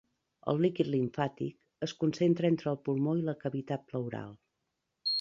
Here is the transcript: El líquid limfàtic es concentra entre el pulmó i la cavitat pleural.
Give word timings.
El 0.53 0.61
líquid 0.65 0.89
limfàtic 0.93 1.87
es 1.89 1.95
concentra 2.05 2.51
entre 2.53 2.75
el 2.75 2.83
pulmó 2.89 3.17
i 3.23 3.25
la 3.31 3.39
cavitat 3.47 3.89
pleural. 3.93 4.37